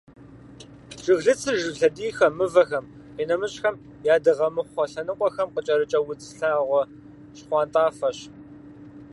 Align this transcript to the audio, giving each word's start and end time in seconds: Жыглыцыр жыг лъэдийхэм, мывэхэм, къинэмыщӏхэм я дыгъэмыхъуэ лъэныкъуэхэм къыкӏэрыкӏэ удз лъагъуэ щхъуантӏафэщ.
Жыглыцыр 1.03 1.55
жыг 1.63 1.75
лъэдийхэм, 1.81 2.33
мывэхэм, 2.37 2.85
къинэмыщӏхэм 3.15 3.75
я 4.13 4.15
дыгъэмыхъуэ 4.23 4.85
лъэныкъуэхэм 4.91 5.49
къыкӏэрыкӏэ 5.53 5.99
удз 6.09 6.27
лъагъуэ 6.39 6.81
щхъуантӏафэщ. 7.37 8.19